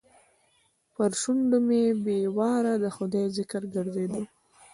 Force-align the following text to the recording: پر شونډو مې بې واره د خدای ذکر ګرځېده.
پر 0.93 1.11
شونډو 1.21 1.57
مې 1.67 1.83
بې 2.03 2.19
واره 2.37 2.73
د 2.83 2.85
خدای 2.95 3.25
ذکر 3.37 3.61
ګرځېده. 3.75 4.23